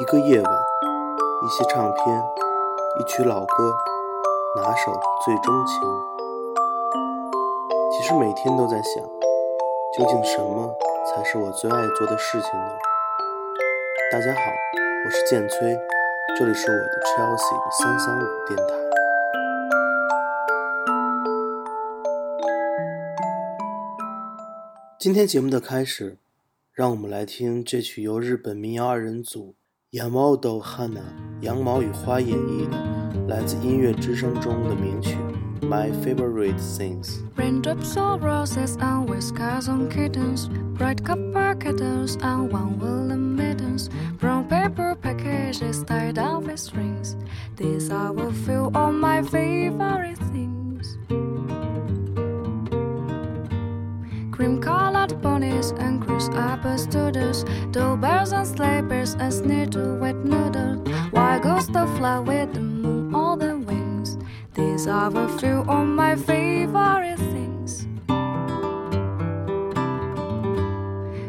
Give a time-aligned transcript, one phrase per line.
[0.00, 0.52] 一个夜晚，
[1.42, 2.22] 一些唱片，
[2.98, 3.76] 一曲老歌，
[4.56, 5.76] 哪首最钟情？
[7.92, 9.04] 其实每天都在想，
[9.94, 12.70] 究竟什么才是我最爱做的事情呢？
[14.10, 14.40] 大家好，
[15.04, 15.78] 我是建崔，
[16.38, 18.74] 这里是我的 Chelsea 三三五电台。
[24.98, 26.16] 今天节目的开始，
[26.72, 29.56] 让我们来听这曲由日本民谣二人组
[29.92, 30.88] Youmoutoohana》
[31.40, 32.76] 《羊毛与花》演绎的
[33.26, 35.16] 来自音乐之声中的名曲
[35.66, 37.06] 《My Favorite Things》。
[37.36, 43.88] Raindrops or roses and whiskers on kittens, bright copper kettles and one woolen mittens,
[44.20, 47.16] brown paper packages tied up with strings.
[47.56, 50.98] These I will feel all my favorite things.
[54.30, 56.00] Cream color colored ponies and
[56.78, 62.52] students, dough bears and sleigh bears and sniddle wet noodles, white ghosts that fly with
[62.52, 64.18] the moon on their wings.
[64.54, 67.86] These are a few of my favorite things.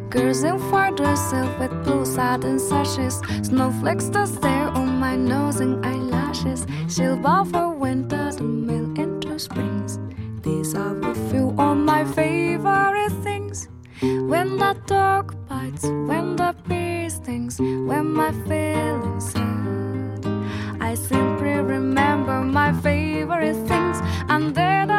[0.09, 5.85] Girls in white dresses with blue satin sashes, snowflakes that stare on my nose and
[5.85, 9.99] eyelashes, She'll silver for winter to melt into springs.
[10.41, 12.90] These are a few of my favorite.
[14.01, 20.25] When the dog bites, when the bee stings, when my feelings sad.
[20.81, 24.90] I simply remember my favorite things, and then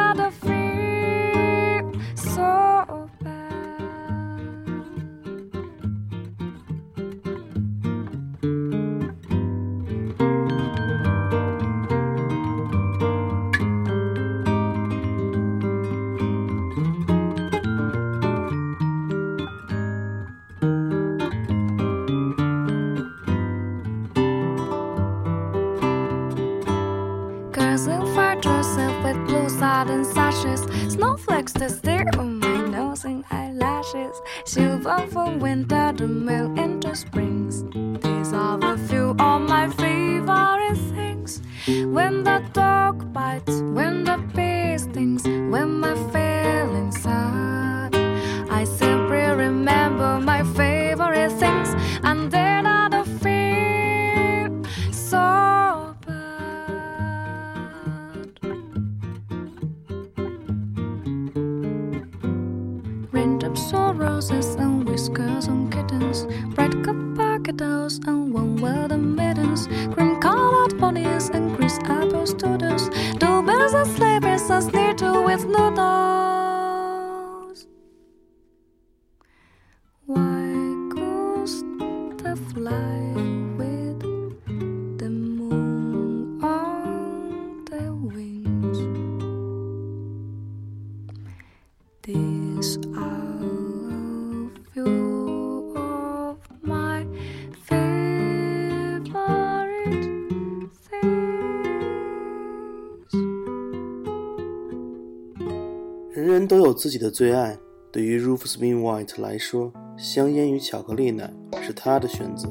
[106.11, 107.57] 人人都有自己的最爱。
[107.91, 111.31] 对于 Rufus w i n w h i t e 来说，香烟与巧克力奶
[111.61, 112.49] 是他的选择。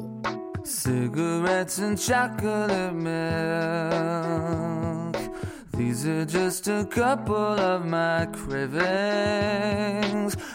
[0.65, 4.12] Cigarettes and chocolate milk.
[5.93, 8.79] These are just a couple of my cravings.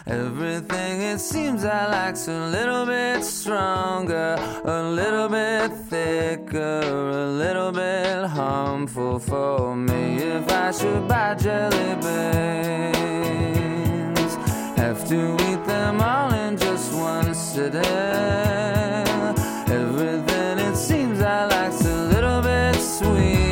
[0.07, 7.71] Everything it seems I like's a little bit stronger, a little bit thicker, a little
[7.71, 10.15] bit harmful for me.
[10.15, 13.37] If I should buy jelly beans,
[14.75, 17.85] have to eat them all in just one sitting.
[19.69, 23.46] Everything it seems I like's a little bit sweeter,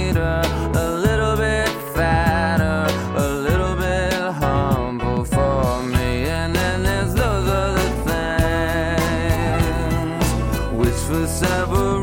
[11.10, 11.95] which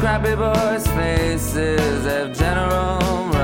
[0.00, 3.39] scrappy boys' faces have general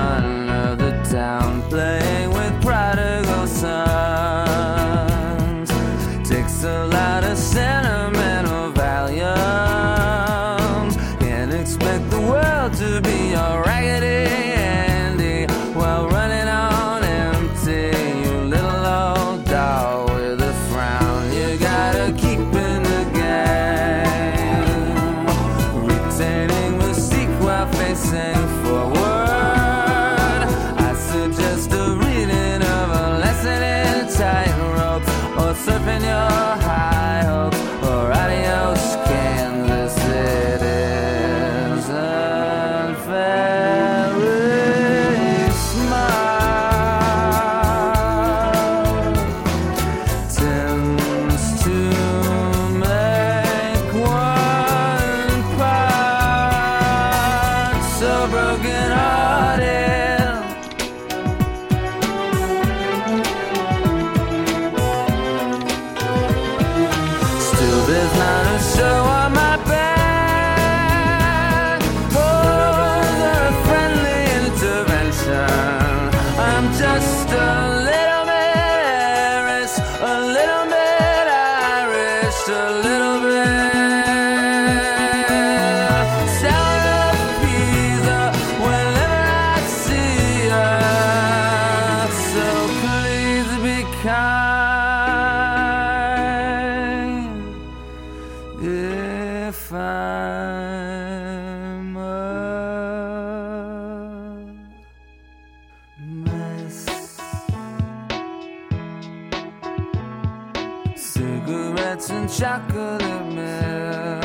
[112.07, 113.03] Cigarettes and chocolate
[113.35, 114.23] milk.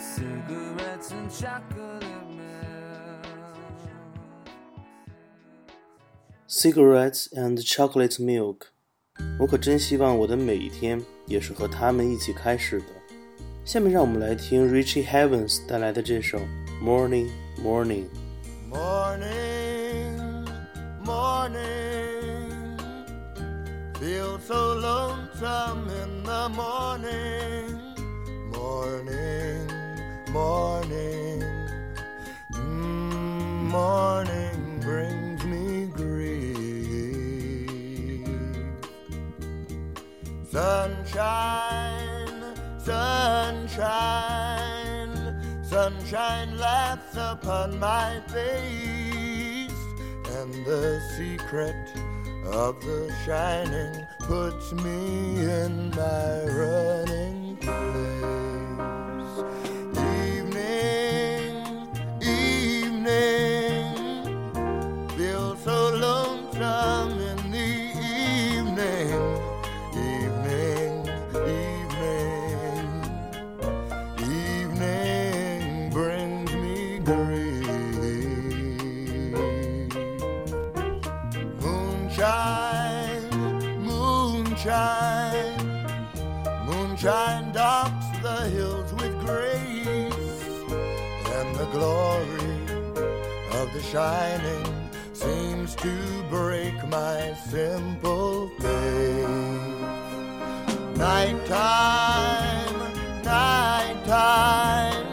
[0.00, 2.88] Cigarettes and chocolate milk.
[6.46, 8.60] Cigarettes and chocolate milk，
[9.38, 12.86] 我可真希望我的每一天也是和他们一起开始的。
[13.66, 16.38] 下面让我们来听 Richie Havens 带来的这首
[16.82, 17.26] 《Morning》。
[17.62, 18.04] Morning,
[24.48, 27.78] so lonesome in the morning.
[28.50, 29.68] Morning,
[30.32, 31.42] morning.
[32.54, 36.24] Mm, morning brings me grief.
[40.50, 42.40] Sunshine,
[42.78, 44.32] sunshine,
[45.62, 49.78] sunshine laughs upon my face,
[50.38, 52.07] and the secret
[52.52, 58.17] of the shining puts me in my running place.
[87.52, 90.42] Docks the hills with grace,
[91.36, 92.58] and the glory
[93.60, 94.66] of the shining
[95.12, 95.94] seems to
[96.30, 99.28] break my simple faith.
[100.96, 102.78] Nighttime,
[103.24, 105.06] nighttime,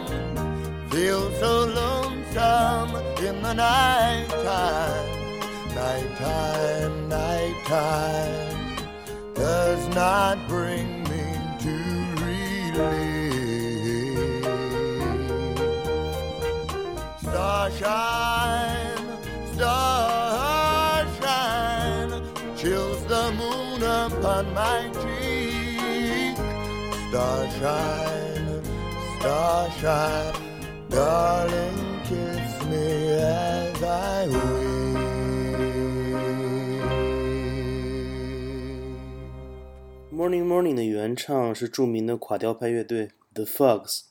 [0.90, 5.06] feel so lonesome in the nighttime.
[5.74, 8.56] Nighttime, nighttime
[9.34, 10.95] does not bring
[17.66, 19.10] Starshine,
[19.54, 19.82] starshine,
[22.56, 26.36] chills the moon upon my cheek.
[27.08, 28.62] Starshine,
[29.18, 30.34] starshine,
[30.88, 32.86] darling, kiss me
[33.18, 34.46] as I weep.
[40.12, 44.02] Morning Morning 的原唱是著名的垮掉派乐队 The Fugs，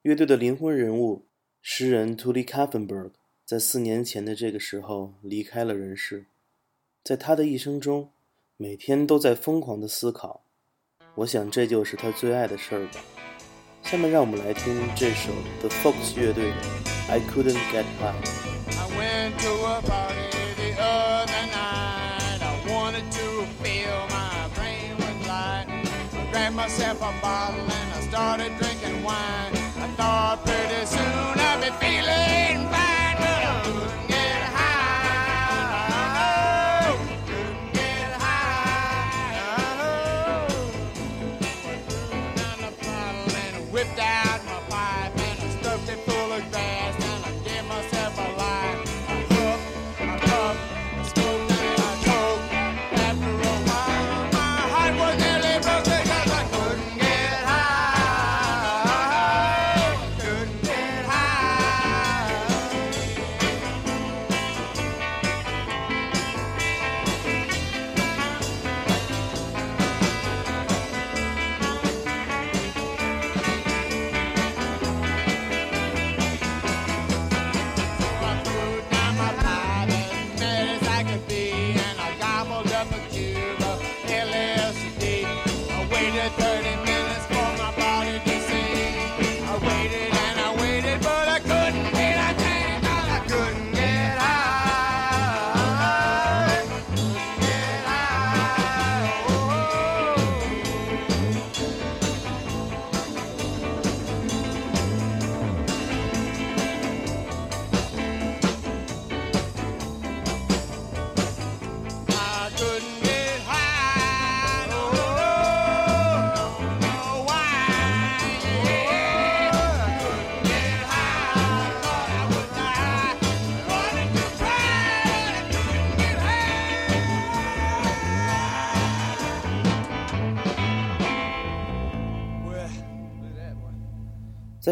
[0.00, 1.26] 乐队的灵魂人物
[1.66, 3.12] 诗人 Tully Kaffenberg
[3.46, 6.26] 在四年前的这个时候离开了人世。
[7.02, 8.10] 在他的一生中，
[8.58, 10.42] 每天都在疯狂的思考。
[11.14, 13.00] 我想这就是他最爱的事儿吧。
[13.82, 16.56] 下面让我们来听这首 The Fox 乐队的
[17.08, 18.12] I couldn't get high.
[18.76, 22.42] I went to a party the other night.
[22.42, 25.66] I wanted to feel my brain was light.
[26.12, 29.53] I grabbed myself a bottle and I started drinking wine.
[29.96, 32.93] Thought pretty soon I'd be feeling fine,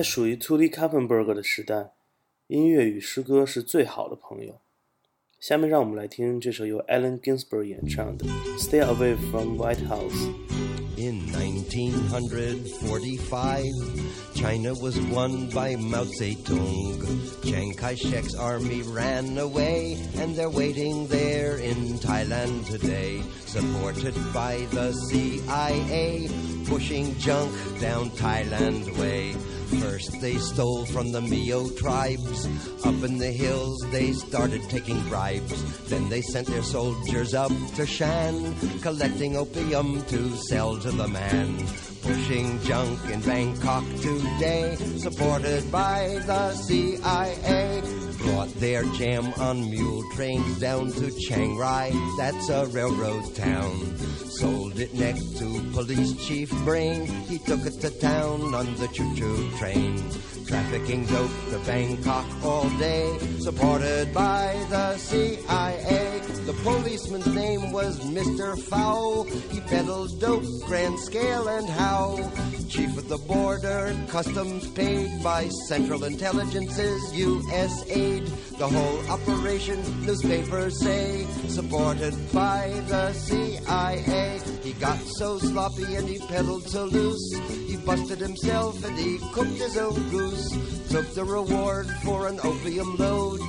[0.02, 1.92] 在属于 Tuli Kupferberg 的时代，
[2.48, 4.58] 音乐与诗歌是最好的朋友。
[5.38, 8.26] 下面让我们来听这首由 Allen Ginsberg 演唱的
[8.58, 10.10] 《Stay Away from White House》。
[10.98, 13.62] In 1945,
[14.34, 17.00] China was won by Mao Zedong.
[17.44, 24.66] Chiang Kai shek's army ran away, and they're waiting there in Thailand today, supported by
[24.72, 26.28] the CIA,
[26.68, 29.36] pushing junk down Thailand way.
[29.80, 32.46] First, they stole from the Meo tribes.
[32.84, 35.88] Up in the hills, they started taking bribes.
[35.88, 41.56] Then they sent their soldiers up to Shan, collecting opium to sell to the man.
[42.02, 48.01] Pushing junk in Bangkok today, supported by the CIA.
[48.24, 53.96] Brought their jam on mule trains down to Chiang Rai, that's a railroad town.
[53.98, 59.50] Sold it next to police chief Brain, he took it to town on the choo-choo
[59.58, 59.96] train.
[60.52, 66.20] Trafficking dope to Bangkok all day, supported by the CIA.
[66.44, 68.60] The policeman's name was Mr.
[68.68, 69.24] Phao.
[69.50, 72.18] He peddled dope, grand scale and how.
[72.68, 77.88] Chief of the border, customs paid by Central Intelligence's U.S.
[77.88, 78.26] aid.
[78.58, 84.38] The whole operation, newspapers say, supported by the CIA.
[84.72, 87.34] He got so sloppy and he peddled so loose.
[87.68, 90.48] He busted himself and he cooked his own goose.
[90.88, 93.40] Took the reward for an opium load.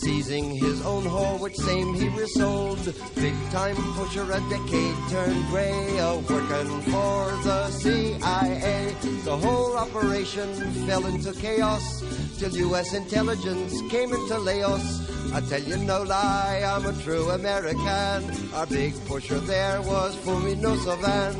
[0.00, 2.78] Seizing his own whore, which same he resold.
[3.16, 8.94] Big time pusher, a decade turned gray, a working for the CIA.
[9.24, 10.54] The whole operation
[10.86, 12.04] fell into chaos
[12.38, 12.94] till U.S.
[12.94, 15.32] intelligence came into Laos.
[15.32, 18.54] I tell you no lie, I'm a true American.
[18.54, 21.34] Our big pusher there was Phoumi Nosavan.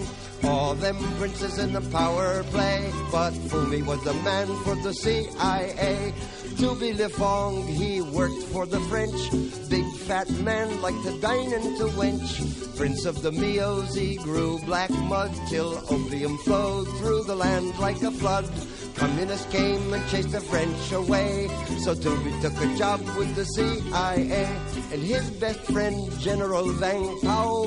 [0.45, 6.12] All them princes in the power play, but Phoumi was the man for the CIA.
[6.57, 9.30] Touby Lyfoung, he worked for the French.
[9.68, 12.76] Big fat man like to dine and to wench.
[12.76, 18.02] Prince of the Meos, he grew black mud till opium flowed through the land like
[18.02, 18.49] a flood.
[18.95, 21.49] Communists came and chased the French away.
[21.85, 24.49] So Touby took a job with the CIA.
[24.90, 27.66] And his best friend, General Vang Pao,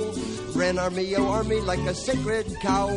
[0.56, 2.90] ran our oh, Meo army like a sacred cow.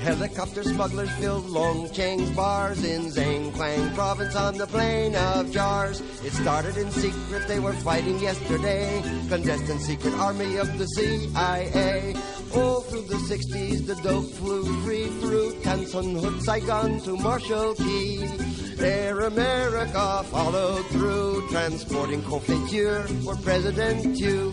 [0.00, 6.02] Helicopter smugglers filled Long Cheng's bars in Xieng Quang province on the plain of jars.
[6.22, 9.02] It started in secret, they were fighting yesterday.
[9.28, 12.14] Clandestine secret army of the CIA.
[12.54, 17.74] All through the 60s, the dope flew free through Tan Son Nhut, Saigon to Marshal
[17.76, 18.63] Ky.
[18.80, 24.52] Air America followed through, transporting confiture for President Thieu.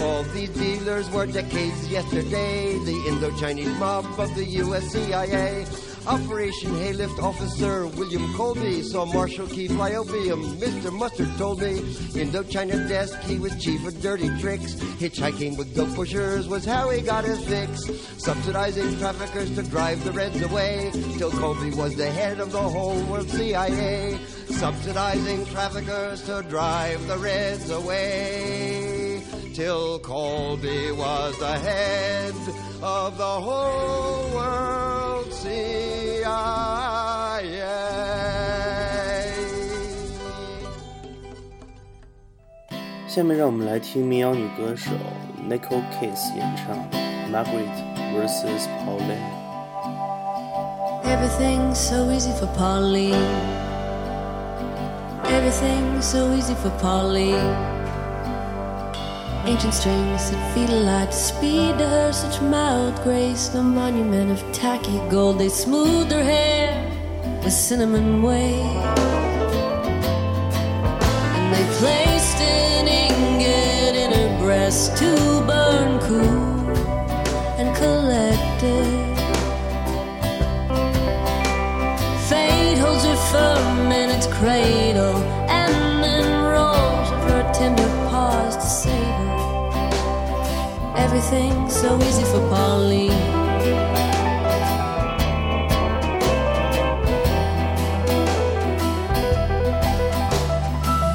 [0.00, 5.66] All these dealers were decades yesterday, the Indo-Chinese mob of the US CIA.
[6.06, 10.42] Operation Haylift Officer William Colby saw Marshal Keith fly opium.
[10.56, 10.90] Mr.
[10.90, 11.74] Mustard told me
[12.16, 14.74] Indochina desk he was chief of dirty tricks.
[14.98, 17.90] Hitchhiking with dope pushers was how he got his fix.
[18.16, 20.90] Subsidizing traffickers to drive the Reds away.
[21.18, 23.59] Till Colby was the head of the whole world CIA.
[23.60, 29.22] CIA, subsidizing traffickers to drive the Reds away.
[29.52, 32.34] Till Colby was the head
[32.82, 36.30] of the whole world CIA。
[43.06, 44.92] 下面让我们来听民谣女歌手
[45.46, 46.32] Neko Case
[47.30, 47.76] Margaret
[48.14, 48.66] vs.
[48.84, 49.46] Pauline》。
[51.04, 53.12] Everything's so easy for Polly.
[55.24, 57.34] Everything's so easy for Polly.
[59.46, 64.98] Ancient strings that feel like speed to her, such mild grace, the monument of tacky
[65.08, 65.38] gold.
[65.38, 66.86] They smoothed her hair
[67.42, 68.60] with cinnamon wave,
[71.36, 75.29] and they placed an ingot in her breast to
[84.40, 85.18] cradle
[85.50, 89.34] and then rolls of her tender paws to save her.
[90.96, 93.10] Everything's so easy for Pauline.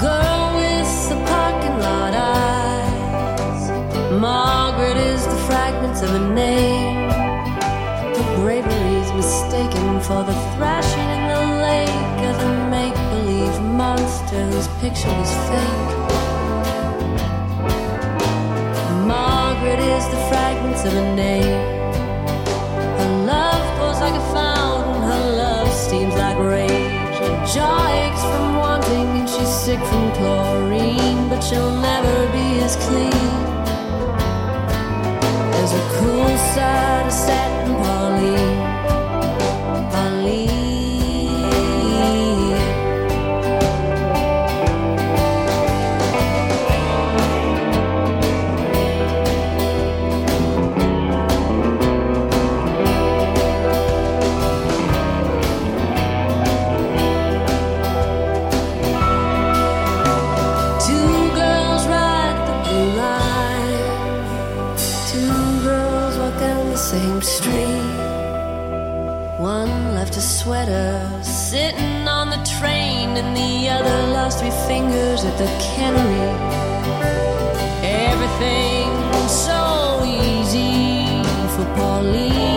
[0.05, 3.63] Girl with the parking lot eyes.
[4.11, 7.09] Margaret is the fragments of a name.
[7.09, 11.04] Her bravery's mistaken for the thrashing
[14.89, 15.93] picture was fake.
[19.13, 21.63] Margaret is the fragments of a name.
[22.99, 27.17] Her love pours like a fountain, her love steams like rage.
[27.23, 32.75] Her jaw aches from wanting, and she's sick from chlorine, but she'll never be as
[32.85, 33.33] clean
[35.63, 37.54] as a cool side of satin
[66.95, 67.95] same street.
[69.37, 70.89] One left a sweater
[71.23, 76.31] sitting on the train, and the other lost three fingers at the cannery.
[78.11, 79.61] Everything's so
[80.05, 82.54] easy for Pauline.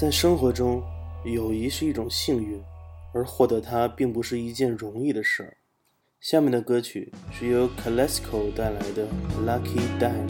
[0.00, 0.80] 在生活中，
[1.24, 2.62] 友谊是一种幸运，
[3.12, 5.56] 而获得它并不是一件容易的事儿。
[6.20, 9.08] 下面的歌曲是由 Classical 带来的
[9.44, 10.28] 《Lucky Dime》。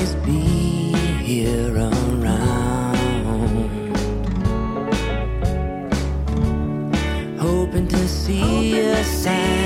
[0.00, 2.24] Always be here around,
[7.38, 9.48] hoping to see a sign.
[9.48, 9.59] Oh,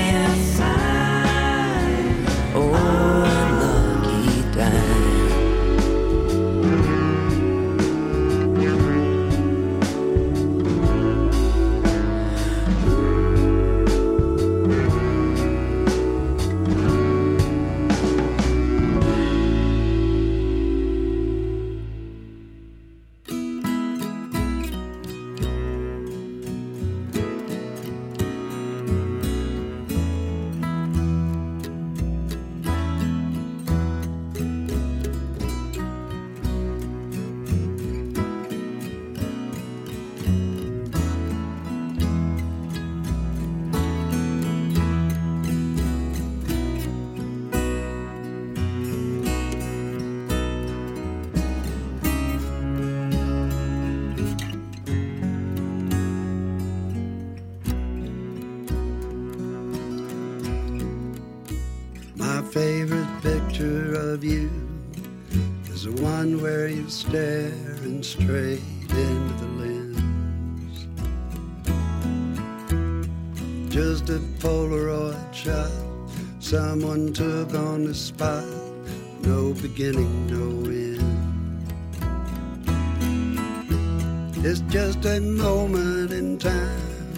[66.85, 70.87] you're staring straight into the lens.
[73.73, 75.71] Just a Polaroid shot
[76.39, 78.45] someone took on the spot,
[79.21, 81.01] no beginning, no end.
[84.45, 87.15] It's just a moment in time,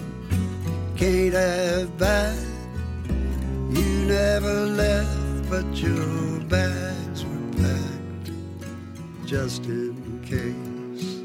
[0.95, 2.37] can't have back.
[3.69, 6.26] You never left, but your
[9.27, 11.19] just in case.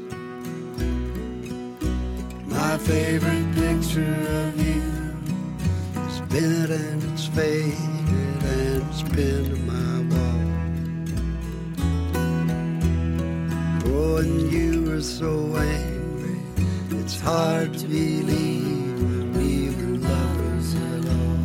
[2.45, 4.83] My favorite picture of you
[6.07, 10.43] is bent and it's faded and it's pinned to my wall.
[13.85, 16.41] Oh, and you were so angry,
[16.99, 21.43] it's hard to believe we were lovers at all.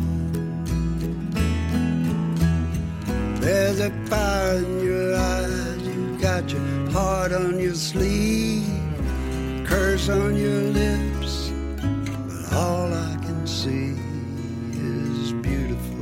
[3.39, 4.88] There's a fire in your
[7.79, 8.67] sleeve,
[9.65, 13.95] curse on your lips, but all I can see
[14.73, 15.95] is beautiful.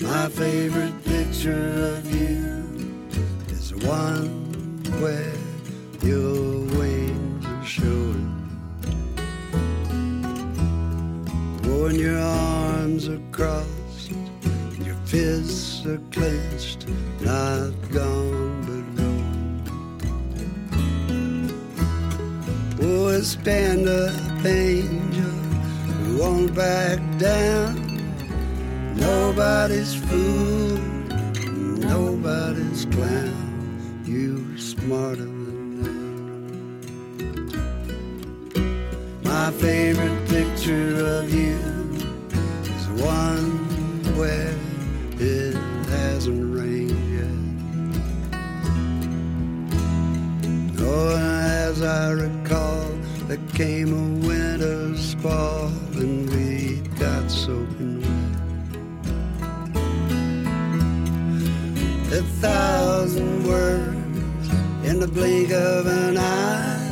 [0.00, 2.66] My favorite picture of you
[3.50, 5.32] is the one where
[6.02, 8.32] your wings are showing.
[11.62, 14.10] When your arms are crossed,
[14.80, 16.88] your fists are clenched,
[23.44, 25.30] stand up, angel,
[26.00, 27.76] who won't back down.
[28.96, 30.78] Nobody's fool,
[31.92, 34.02] nobody's clown.
[34.06, 36.00] You're smarter than that.
[39.24, 41.58] My favorite picture of you
[42.62, 43.58] is one
[44.16, 44.56] where
[45.20, 45.54] it
[45.90, 47.40] hasn't rained yet.
[50.80, 52.12] Oh, as I
[53.54, 58.10] came a winter squall and we got soaking wet.
[62.18, 64.48] A thousand words
[64.82, 66.90] in the blink of an eye.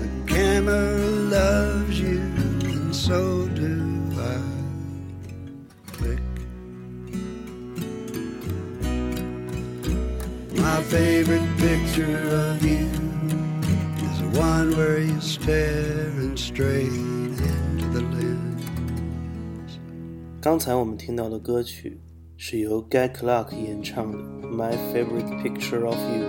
[0.00, 4.40] The camera loves you, and so do I.
[5.92, 6.20] Click.
[10.54, 12.91] My favorite picture of you
[14.34, 18.62] one where you're staring straight into the lens。
[20.40, 22.00] 刚才我们听到的歌曲
[22.36, 24.18] 是由 Guy Clark 演唱的
[24.48, 26.28] 《My Favorite Picture of You》。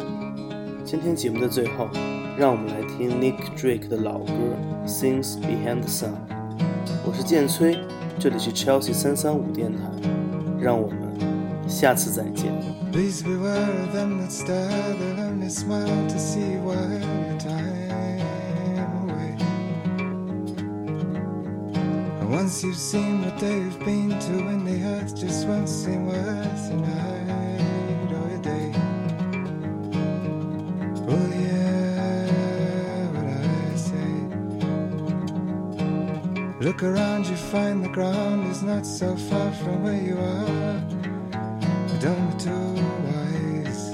[0.84, 1.88] 今天节目的最后，
[2.38, 4.34] 让我们来听 Nick Drake 的老歌
[4.88, 6.10] 《Things Behind the Sun》。
[7.06, 7.78] 我是健崔，
[8.20, 9.84] 这里是 Chelsea 三三五电台，
[10.60, 11.00] 让我们
[11.70, 12.52] 下次再见。
[12.92, 17.23] Please beware of them that stare, they only smile to see why.
[22.34, 26.76] Once you've seen what they've been to, in the earth just won't seem worth a
[26.76, 28.72] night or a day.
[31.06, 32.26] Well, yeah,
[33.13, 34.13] what I say.
[36.60, 40.82] Look around, you find the ground is not so far from where you are.
[41.88, 42.74] But don't be too
[43.06, 43.93] wise.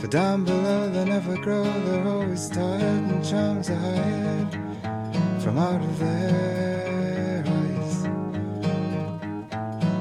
[0.00, 4.59] For down below, they never grow, they're always tired, and charms are hired
[5.50, 8.04] from out of their eyes.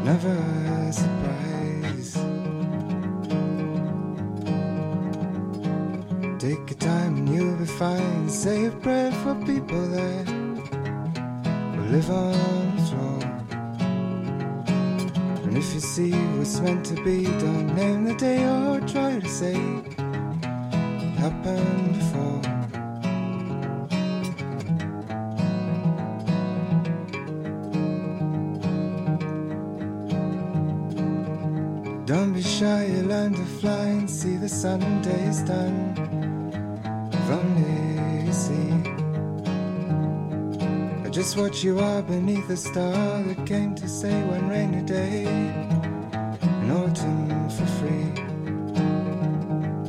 [0.03, 2.13] Never a surprise.
[6.37, 8.29] Take your time and you'll be fine.
[8.29, 10.27] Say a prayer for people that
[11.75, 13.21] will live on floor.
[15.45, 19.27] And if you see what's meant to be, don't name the day or try to
[19.27, 19.99] say it
[21.17, 22.58] happened before.
[32.59, 35.95] Shy, you learn to fly and see the Sunday's done.
[37.13, 38.73] If only you see
[41.09, 46.69] just what you are beneath the star that came to say one rainy day in
[46.69, 48.11] autumn for free.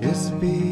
[0.01, 0.70] Just be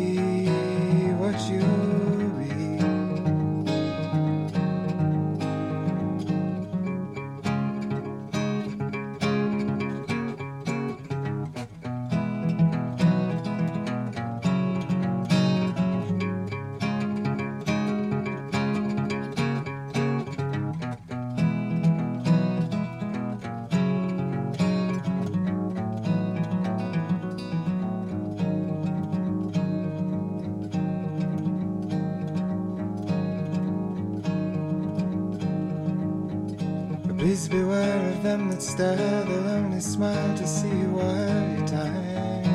[38.39, 42.47] them that stare, they'll only smile to see you while your time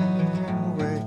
[0.72, 0.98] away.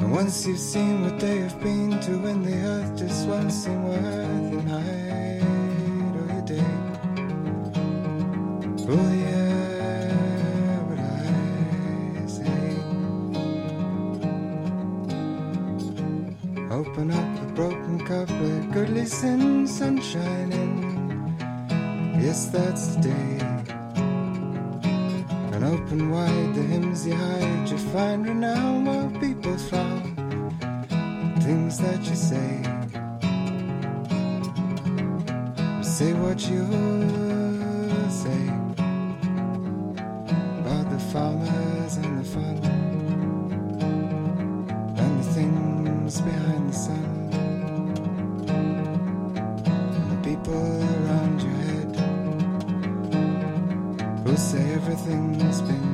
[0.00, 3.82] And once you've seen what they have been to when the earth just won't seem
[3.84, 5.42] worth your night
[6.18, 6.72] or your day.
[8.90, 10.12] Oh yeah,
[12.22, 12.60] I say.
[16.70, 20.87] Open up a broken cup with goodly sin, sunshine in.
[22.38, 23.38] Yes, that's the day.
[25.54, 27.68] And open wide the hymns you hide.
[27.68, 30.14] You find renown where people frown.
[31.40, 32.62] Things that you say.
[35.82, 36.64] Say what you
[38.22, 38.44] say
[40.60, 42.67] about the farmers and the fun
[55.08, 55.87] say everything's been